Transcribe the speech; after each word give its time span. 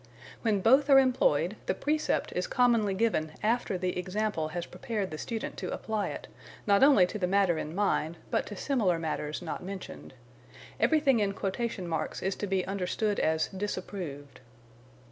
When 0.41 0.61
both 0.61 0.89
are 0.89 0.97
employed 0.97 1.57
the 1.67 1.75
precept 1.75 2.33
is 2.35 2.47
commonly 2.47 2.95
given 2.95 3.33
after 3.43 3.77
the 3.77 3.95
example 3.95 4.47
has 4.47 4.65
prepared 4.65 5.11
the 5.11 5.19
student 5.19 5.57
to 5.57 5.71
apply 5.71 6.07
it, 6.07 6.27
not 6.65 6.81
only 6.81 7.05
to 7.05 7.19
the 7.19 7.27
matter 7.27 7.59
in 7.59 7.75
mind, 7.75 8.17
but 8.31 8.47
to 8.47 8.55
similar 8.55 8.97
matters 8.97 9.43
not 9.43 9.61
mentioned. 9.63 10.15
Everything 10.79 11.19
in 11.19 11.33
quotation 11.33 11.87
marks 11.87 12.23
is 12.23 12.35
to 12.37 12.47
be 12.47 12.65
understood 12.65 13.19
as 13.19 13.49
disapproved. 13.49 14.39